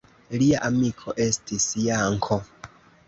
[0.41, 2.43] Lia amiko estis Janko.